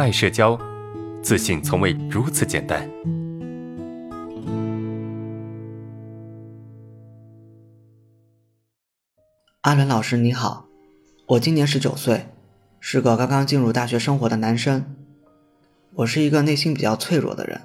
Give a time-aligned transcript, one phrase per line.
[0.00, 0.58] 爱社交，
[1.22, 2.88] 自信从未如此简单。
[9.60, 10.64] 阿伦老师你好，
[11.26, 12.28] 我今年十九岁，
[12.80, 14.96] 是个刚刚进入大学生活的男生。
[15.96, 17.60] 我是一个内心比较脆弱的人，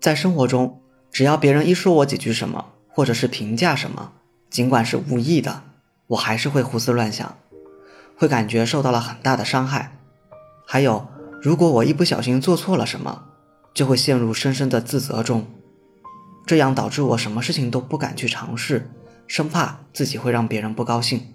[0.00, 0.80] 在生活中，
[1.12, 4.10] 只要别人一说我几句什么，或者是评价什么，
[4.50, 5.62] 尽管是无意的，
[6.08, 7.36] 我还是会胡思乱想。
[8.16, 9.96] 会感觉受到了很大的伤害，
[10.66, 11.06] 还有，
[11.40, 13.24] 如果我一不小心做错了什么，
[13.72, 15.46] 就会陷入深深的自责中，
[16.44, 18.90] 这样导致我什么事情都不敢去尝试，
[19.28, 21.34] 生怕自己会让别人不高兴，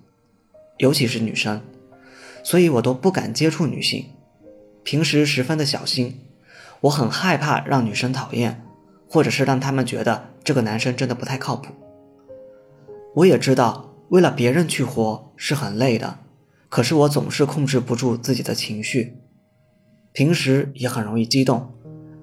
[0.77, 1.61] 尤其是女生，
[2.43, 4.07] 所以我都不敢接触女性，
[4.83, 6.19] 平时十分的小心，
[6.81, 8.61] 我很害怕让女生讨厌，
[9.07, 11.73] 或者是让他们觉得这个男生真的不太靠谱。
[13.15, 16.19] 我也知道，为了别人去活是很累的。
[16.67, 19.15] 可是我总是控制不住自己的情绪，
[20.13, 21.73] 平时也很容易激动，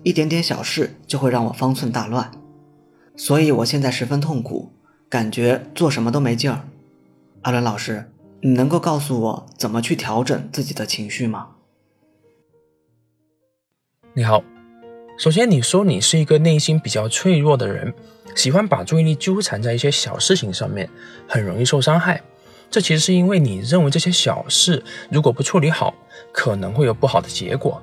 [0.05, 2.31] 一点点小事就会让我方寸大乱，
[3.17, 4.73] 所以我现在十分痛苦，
[5.09, 6.69] 感觉做什么都没劲儿。
[7.43, 11.49] 阿伦老师，你能够告诉我怎么去调整自己的情绪吗？
[14.15, 14.45] 你好，
[15.19, 17.93] 首先你说你是一个内心比较脆弱的人，
[18.37, 20.89] 喜欢把注意力纠缠在一些小事情上面，
[21.27, 22.23] 很容易受伤害。
[22.71, 25.93] 这其实是因为你认为这些小事如果不处理好，
[26.33, 27.83] 可能会有不好的结果，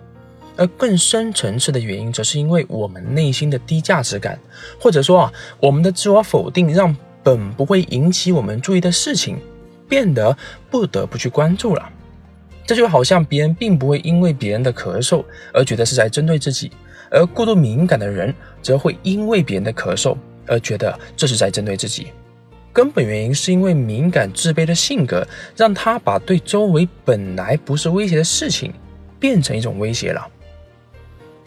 [0.57, 4.39] 而更深层次的原因，则是因为我们内心的低价值感，
[4.79, 9.37] 或者说啊，我们的自我否定，让本不会引起我们注意的事情，
[9.87, 10.35] 变得
[10.69, 11.89] 不得不去关注了。
[12.65, 16.71] 这就好像别人并不会因为别人的咳嗽而觉得是在针对自己，
[17.09, 22.07] 而过度敏感的人，则会因为别人的咳嗽而觉得这是在针对自己。
[22.73, 28.73] 根本原因是因为敏感自卑的性格，让他把对周围本来不是威胁的事情，
[29.19, 30.27] 变成一种威胁了。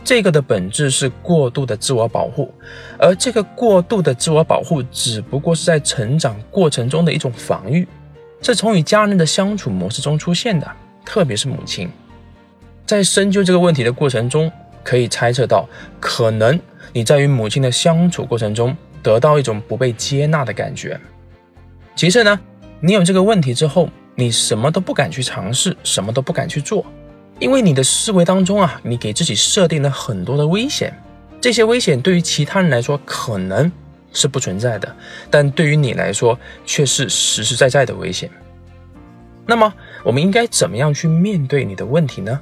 [0.02, 2.52] 这个的本质是过度的自我保护，
[2.98, 7.86] 而这个过度的自我保护只不过是在成长过程中的一种防御，
[8.42, 10.66] 是从与家人的相处模式中出现的，
[11.04, 11.88] 特别是母亲。
[12.86, 14.50] 在深究这个问题的过程中，
[14.82, 15.68] 可以猜测到，
[16.00, 16.58] 可能
[16.92, 20.98] 你在与母亲的相处过程中得到一种不被接纳的感觉。
[21.94, 22.40] 其次呢，
[22.80, 26.84] 你有这个问题之后，你什么都不敢去尝试，什么都不敢去做，
[27.40, 30.94] 因为你的思维当中啊，你给自己设定了很多的危险，
[31.40, 33.72] 这些危险对于其他人来说可能
[34.12, 34.94] 是不存在的，
[35.30, 38.30] 但对于你来说却是实实在在的危险。
[39.46, 39.72] 那么，
[40.04, 42.38] 我们应该怎么样去面对你的问题呢？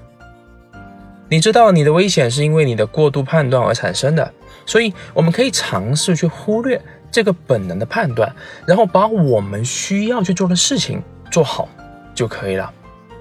[1.29, 4.33] 你知道你的危险是因为你的过度判断而产生的，
[4.67, 6.81] 所以我们可以尝试去忽略。
[7.11, 8.31] 这个本能的判断，
[8.67, 11.67] 然后把我们需要去做的事情做好
[12.15, 12.71] 就可以了。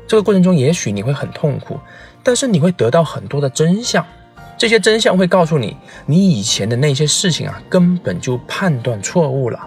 [0.07, 1.77] 这个过程中，也许你会很痛苦，
[2.23, 4.05] 但是你会得到很多的真相。
[4.57, 5.75] 这些真相会告诉你，
[6.05, 9.59] 你以前的那些事情啊，根本就判断错误了，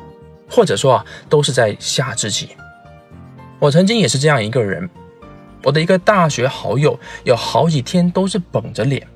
[0.48, 2.48] 或者说啊，都是在吓自己。
[3.58, 4.88] 我曾经也是这样一个人，
[5.62, 9.06] 我的一个大学好友，有好几天都是绷着脸。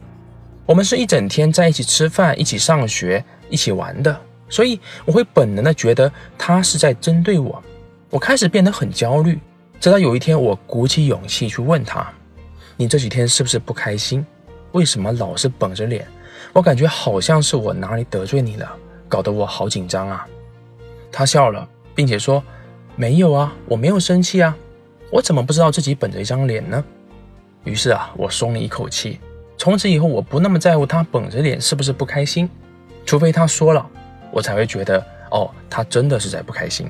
[0.66, 4.20] 我们是一整天在一起吃饭、一起上学、一起玩的。
[4.48, 7.60] 所以我会本能的觉得他是在针对我，
[8.10, 9.40] 我开始变得很焦虑。
[9.84, 12.10] 直到有一天，我鼓起勇气去问他
[12.74, 14.24] ：“你这几天是不是不开心？
[14.72, 16.08] 为什么老是绷着脸？
[16.54, 18.74] 我感觉好像是我哪里得罪你了，
[19.10, 20.26] 搞得我好紧张啊。”
[21.12, 22.42] 他笑了，并且说
[22.96, 24.56] ：“没有啊，我没有生气啊，
[25.10, 26.82] 我怎么不知道自己绷着一张脸呢？”
[27.64, 29.20] 于是啊，我松了一口气。
[29.58, 32.48] 从此以后，我不那么在乎他绷着脸是不是不开心，
[33.04, 33.86] 除非他说了。
[34.30, 36.88] 我才会觉得，哦，他真的是在不开心。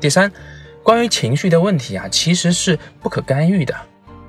[0.00, 0.30] 第三，
[0.84, 3.74] 关于情绪的问题啊，其实是不可干预的。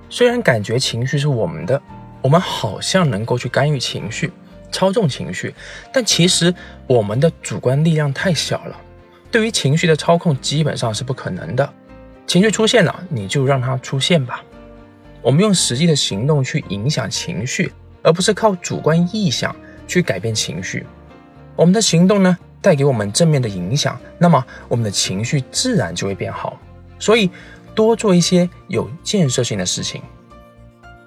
[0.10, 1.80] 虽然感觉情绪是我们的，
[2.22, 4.32] 我们好像能够去干预情绪、
[4.72, 5.54] 操纵情绪，
[5.92, 6.56] 但其实
[6.88, 8.82] 我们的主观力量太小了，
[9.30, 11.74] 对于情绪的操控基本上是不可能的。
[12.26, 14.42] 情绪出现了，你就让它出现吧。
[15.22, 17.70] 我们用实际的行动去影响情绪，
[18.02, 19.54] 而不是靠主观臆想
[19.90, 20.86] 去改变情绪。
[21.58, 26.58] 我们的行动呢，带给我们正面的影响，那么我们的情绪自然就会变好。
[26.98, 27.30] 所以，
[27.76, 30.02] 多做一些有建设性的事情。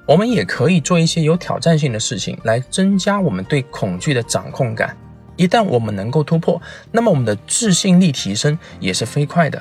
[0.06, 4.96] 我们也可以做一些有挑战性的事情，来增加我们对恐惧的掌控感。
[5.34, 6.62] 一旦我们能够突破，
[6.92, 9.60] 那么我们的自信力提升也是飞快的。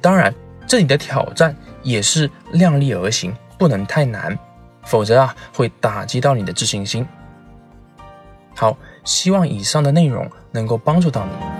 [0.00, 0.34] 当然，
[0.66, 4.36] 这里的挑战也是量力而行，不能太难，
[4.82, 7.06] 否则啊，会打击到你的自信心。
[8.56, 8.76] 好。
[9.08, 11.57] 希望以上的内容能够帮助到你。